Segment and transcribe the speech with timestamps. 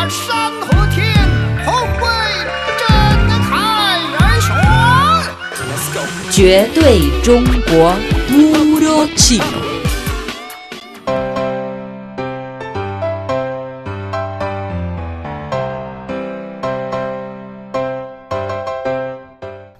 [0.00, 1.12] 把山和天
[1.64, 2.06] 同为
[2.78, 2.86] 真
[3.48, 6.30] 开元选。
[6.30, 7.94] 绝对中国
[8.32, 9.40] 乌鲁奇。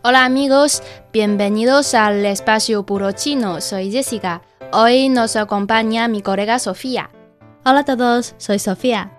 [0.02, 3.61] Hola amigos, bienvenidos al espacio puro chino.
[3.61, 4.40] Soy Jessica.
[4.72, 7.11] Hoy nos acompaña mi colega Sofía.
[7.64, 9.11] Hola a todos, soy Sofía.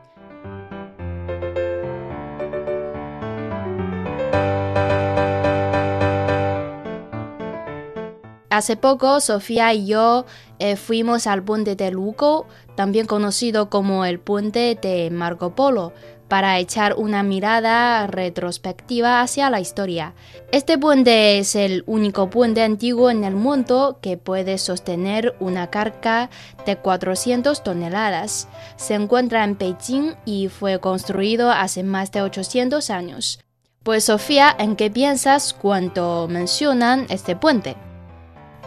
[8.52, 10.26] Hace poco Sofía y yo
[10.58, 15.94] eh, fuimos al puente de Lugo, también conocido como el puente de Marco Polo,
[16.28, 20.12] para echar una mirada retrospectiva hacia la historia.
[20.50, 26.28] Este puente es el único puente antiguo en el mundo que puede sostener una carga
[26.66, 28.48] de 400 toneladas.
[28.76, 33.40] Se encuentra en Beijing y fue construido hace más de 800 años.
[33.82, 37.76] Pues Sofía, ¿en qué piensas cuando mencionan este puente?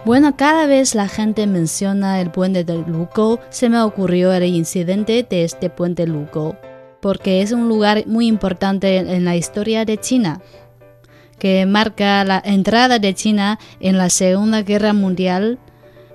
[0.06, 5.26] Bueno, cada vez la gente menciona el puente de Lugo, se me ocurrió el incidente
[5.28, 6.56] de este puente Lugo,
[7.02, 10.42] porque es un lugar muy importante en la historia de China,
[11.40, 15.58] que marca la entrada de China en la Segunda Guerra Mundial,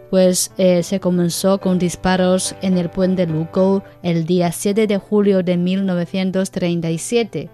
[0.08, 5.42] pues eh, se comenzó con disparos en el puente Lugo el día 7 de julio
[5.42, 7.50] de 1937,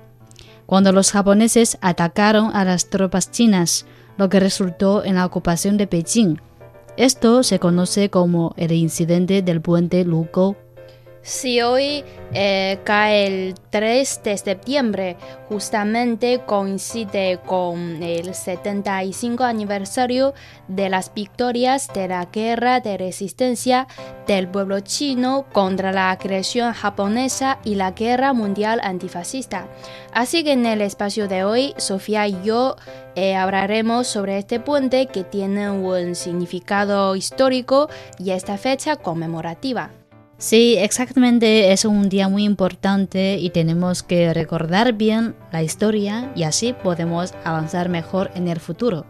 [0.67, 5.87] cuando los japoneses atacaron a las tropas chinas lo que resultó en la ocupación de
[5.87, 6.37] Beijing.
[6.97, 10.57] Esto se conoce como el incidente del puente Lugo.
[11.27, 15.17] Si hoy eh, cae el 3 de septiembre,
[15.49, 20.35] justamente coincide con el 75 aniversario
[20.69, 23.89] de las victorias de la guerra de resistencia
[24.29, 29.67] del pueblo chino contra la agresión japonesa y la guerra mundial antifascista.
[30.13, 32.77] Así que en el espacio de hoy, Sofía y yo
[33.17, 39.91] eh, hablaremos sobre este puente que tiene un significado histórico y esta fecha conmemorativa.
[40.39, 46.43] Sí, exactamente, es un día muy importante y tenemos que recordar bien la historia y
[46.43, 49.07] así podemos avanzar mejor en el futuro.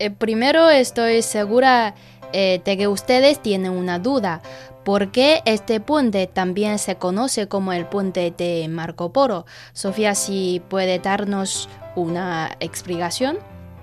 [0.00, 1.94] Eh, primero estoy segura
[2.32, 4.42] eh, de que ustedes tienen una duda.
[4.84, 9.44] ¿Por qué este puente también se conoce como el puente de Marco Polo?
[9.72, 13.38] Sofía, si puede darnos una explicación.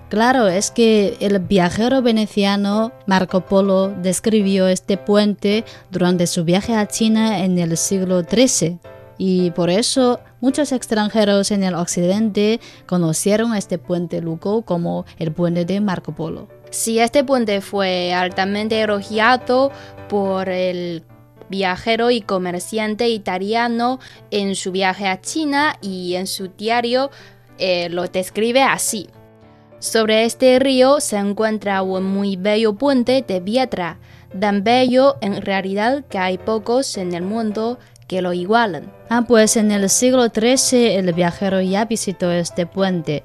[0.08, 6.88] Claro, es que el viajero veneciano Marco Polo describió este puente durante su viaje a
[6.88, 8.78] China en el siglo XIII
[9.18, 15.64] y por eso muchos extranjeros en el occidente conocieron este puente Lugo como el puente
[15.64, 16.48] de Marco Polo.
[16.70, 19.72] Si este puente fue altamente elogiado
[20.08, 21.04] por el
[21.48, 23.98] viajero y comerciante italiano
[24.30, 27.10] en su viaje a China y en su diario
[27.58, 29.08] eh, lo describe así.
[29.78, 33.98] Sobre este río se encuentra un muy bello puente de piedra,
[34.38, 38.92] tan bello en realidad que hay pocos en el mundo que lo igualan.
[39.08, 43.22] Ah, pues en el siglo XIII el viajero ya visitó este puente.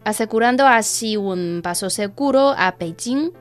[0.04, 3.32] asegurando así un paso seguro a Beijing,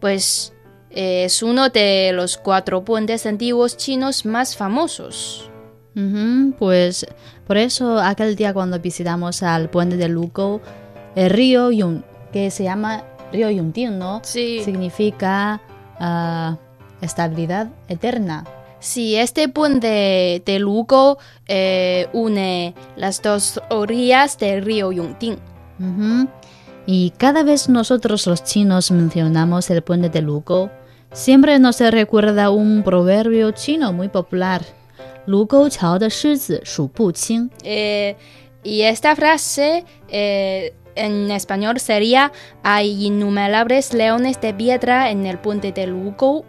[0.00, 0.54] pues
[0.90, 5.50] es uno de los cuatro puentes antiguos chinos más famosos.
[5.96, 7.04] Uh -huh, pues
[7.48, 10.60] por eso aquel día cuando visitamos al puente de Lugo,
[11.16, 13.02] el río Yung, que se llama
[13.32, 14.20] río Yongting, ¿no?
[14.22, 14.62] Sí.
[14.62, 15.60] Significa
[15.98, 16.67] uh,
[17.00, 18.44] estabilidad eterna.
[18.80, 21.18] Sí, este puente de Lugo
[21.48, 25.36] eh, une las dos orillas del río Yongting.
[25.80, 26.28] Uh -huh.
[26.86, 30.70] Y cada vez nosotros los chinos mencionamos el puente de Lugo,
[31.12, 34.62] siempre nos recuerda un proverbio chino muy popular.
[35.26, 37.50] Lugo chao de shizi shu bu qing.
[37.62, 38.16] Eh,
[38.62, 45.72] y esta frase eh, en español sería hay innumerables leones de piedra en el puente
[45.72, 46.44] de Lugo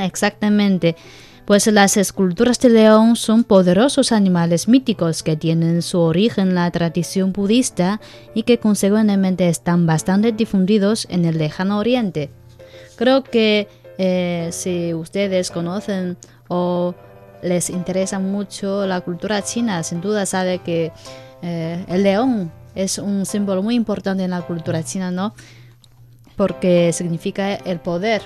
[0.00, 0.96] exactamente.
[1.44, 6.70] pues las esculturas de león son poderosos animales míticos que tienen su origen en la
[6.72, 8.00] tradición budista
[8.34, 12.30] y que consecuentemente están bastante difundidos en el lejano oriente.
[12.96, 13.68] Creo que
[13.98, 16.16] eh, si ustedes conocen
[16.48, 16.94] o
[17.42, 20.92] les interesa mucho la cultura china, sin duda sabe que
[21.42, 25.34] eh, el león es un símbolo muy importante en la cultura china, ¿no?
[26.36, 28.22] Porque significa el poder.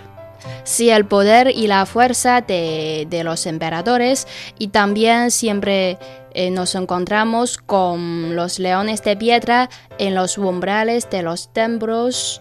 [0.64, 4.26] Sí, el poder y la fuerza de, los emperadores
[4.58, 5.98] y también siempre
[6.32, 12.40] eh, nos encontramos con los leones de piedra en los umbrales de los templos.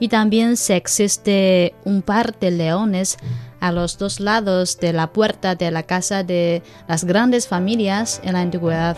[0.00, 3.16] Y también se existe un par de leones
[3.60, 8.34] a los dos lados de la puerta de la casa de las grandes familias en
[8.34, 8.96] la antigüedad.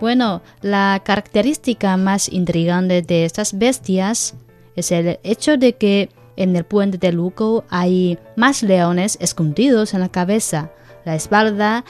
[0.00, 4.34] Bueno, la característica más intrigante de estas bestias
[4.76, 10.00] es el hecho de que en el puente de Luco hay más leones escondidos en
[10.00, 10.70] la cabeza,
[11.04, 11.84] la espalda,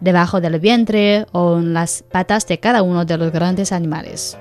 [0.00, 4.36] debajo del vientre o en las patas de cada uno de los grandes animales.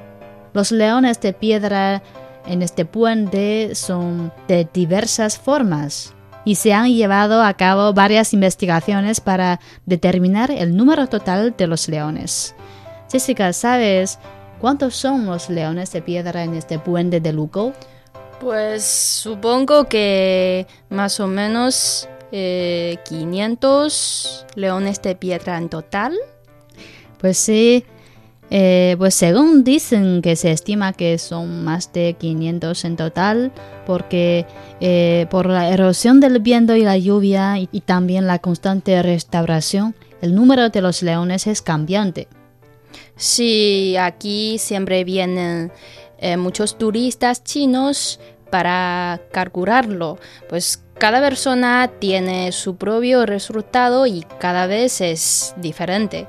[0.54, 2.04] Los leones de piedra
[2.46, 6.14] en este puente son de diversas formas
[6.46, 11.88] y se han llevado a cabo varias investigaciones para determinar el número total de los
[11.88, 12.56] leones.
[13.12, 14.20] Jessica, ¿sabes
[14.60, 17.74] cuántos son los leones de piedra en este puente de Luco?
[18.44, 26.14] Pues supongo que más o menos 500 eh, leones de piedra en total.
[27.20, 27.86] Pues sí,
[28.50, 33.52] eh, pues según dicen que se estima que son más de 500 en total,
[33.86, 34.46] porque
[34.80, 40.36] eh, por la erosión del viento y la lluvia y, también la constante restauración, el
[40.36, 42.28] número de los leones es cambiante.
[43.16, 45.72] Sí, aquí siempre vienen
[46.20, 48.20] eh, muchos turistas chinos
[48.54, 56.28] para calcularlo, pues cada persona tiene su propio resultado y cada vez es diferente.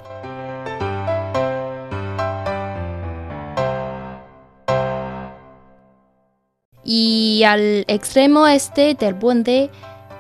[6.83, 9.71] Y al extremo este del puente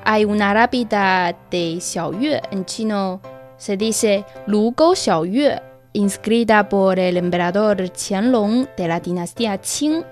[0.05, 2.43] hay una rápida de Xiaoyue.
[2.51, 3.23] En chino
[3.57, 5.59] se dice Lugou Xiaoyue,
[5.95, 10.05] inscrita por el emperador Qianlong de la dinastía Qing.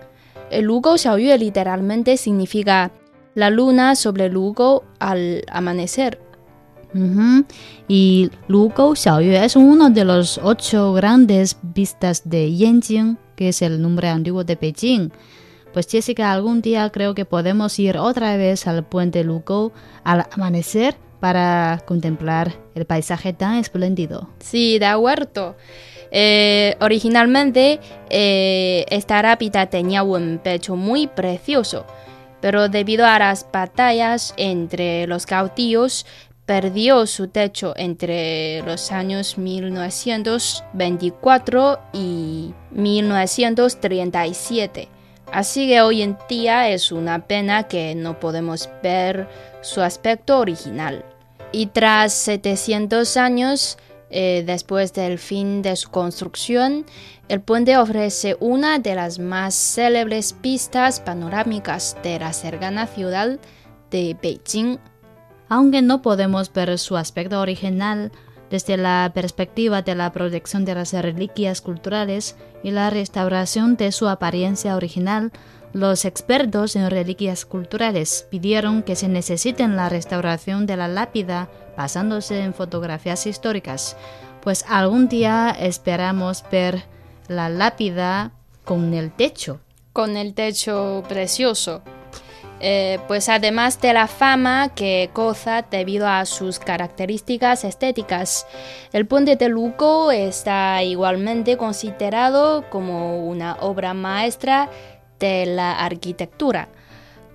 [0.52, 2.92] El Lugou Xiaoyue literalmente significa
[3.34, 6.20] la luna sobre Lugou al amanecer.
[7.88, 13.80] Y Lugou Xiaoyue es uno de los ocho grandes vistas de Yanjing, que es el
[13.80, 15.10] nombre antiguo de Beijing.
[15.72, 19.72] Pues Jessica, algún día creo que podemos ir otra vez al puente Luco
[20.04, 24.28] al amanecer para contemplar el paisaje tan espléndido.
[24.40, 25.56] Sí, de acuerdo.
[26.14, 27.80] Eh, originalmente
[28.10, 31.86] eh, esta rápida tenía un pecho muy precioso,
[32.42, 36.04] pero debido a las batallas entre los cautivos
[36.44, 44.90] perdió su techo entre los años 1924 y 1937.
[45.32, 49.26] Así que hoy en día es una pena que no podemos ver
[49.62, 51.06] su aspecto original.
[51.52, 53.78] Y tras 700 años
[54.12, 56.84] eh, después del fin de su construcción,
[57.28, 63.38] el puente ofrece una de las más célebres pistas panorámicas de la cercana ciudad
[63.90, 64.78] de Beijing.
[65.48, 68.12] Aunque no podemos ver su aspecto original,
[68.52, 74.10] desde la perspectiva de la protección de las reliquias culturales y la restauración de su
[74.10, 75.32] apariencia original,
[75.72, 82.42] los expertos en reliquias culturales pidieron que se necesiten la restauración de la lápida basándose
[82.42, 83.96] en fotografías históricas,
[84.42, 86.84] pues algún día esperamos ver
[87.28, 88.32] la lápida
[88.66, 89.60] con el techo.
[89.94, 91.82] Con el techo precioso.
[92.64, 98.46] Eh, pues además de la fama que goza debido a sus características estéticas,
[98.92, 104.70] el puente de Luco está igualmente considerado como una obra maestra
[105.18, 106.68] de la arquitectura,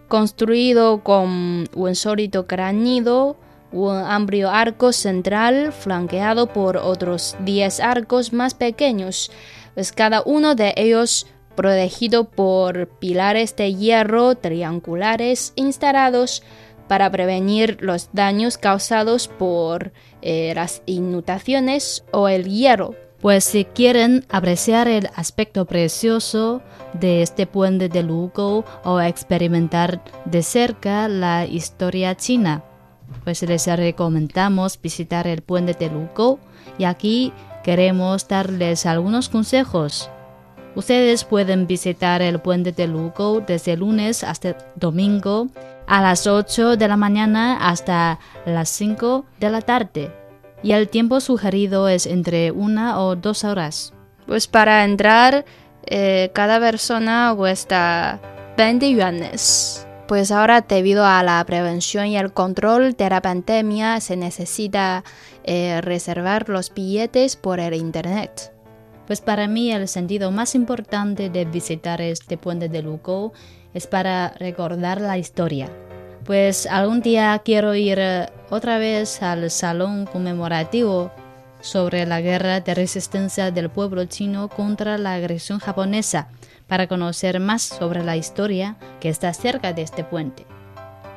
[0.07, 3.35] construido con un sólido granito,
[3.73, 9.29] un amplio arco central flanqueado por otros 10 arcos más pequeños,
[9.73, 16.43] pues cada uno de ellos protegido por pilares de hierro triangulares instalados
[16.87, 22.95] para prevenir los daños causados por eh, las inundaciones o el hierro.
[23.19, 26.61] Pues si quieren apreciar el aspecto precioso
[26.93, 32.63] de este puente de Lugo o experimentar de cerca la historia china,
[33.23, 36.39] pues les recomendamos visitar el puente de Lugo
[36.77, 37.33] y aquí
[37.63, 40.11] queremos darles algunos consejos
[40.77, 45.47] Ustedes pueden visitar el puente de Lugo desde lunes hasta domingo
[45.87, 50.13] a las 8 de la mañana hasta las 5 de la tarde.
[50.61, 53.91] Y el tiempo sugerido es entre una o dos horas.
[54.27, 55.45] Pues para entrar,
[55.87, 58.19] eh, cada persona cuesta
[58.55, 59.87] 20 yuanes.
[60.07, 65.03] Pues ahora, debido a la prevención y el control de la pandemia, se necesita
[65.43, 68.53] eh, reservar los billetes por el internet.
[69.07, 73.31] Pues para mí el sentido más importante de visitar este puente de Lugo
[73.73, 75.69] es para recordar la historia.
[76.25, 81.09] Pues algún día quiero ir eh, otra vez al salón conmemorativo
[81.61, 86.27] sobre la guerra de resistencia del pueblo chino contra la agresión japonesa
[86.67, 90.45] para conocer más sobre la historia que está cerca de este puente.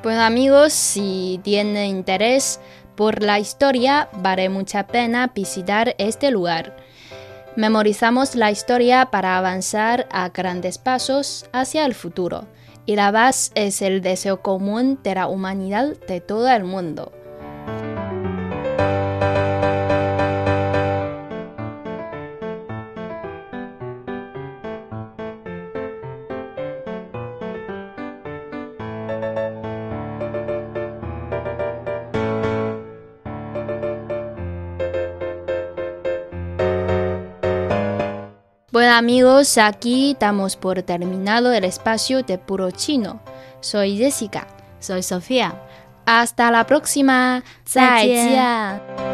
[0.04, 2.60] Bueno amigos, si tienen interés
[2.94, 6.76] por la historia, vale mucha pena visitar este lugar.
[7.56, 12.46] Memorizamos la historia para avanzar a grandes pasos hacia el futuro,
[12.86, 17.12] y la base es el deseo común de la humanidad de todo el mundo.
[38.99, 43.21] amigos, aquí damos por terminado el espacio de puro chino.
[43.61, 44.47] Soy Jessica.
[44.79, 45.55] Soy Sofía.
[46.05, 47.41] Hasta la próxima.
[47.63, 48.35] 再见。
[48.35, 49.08] 再见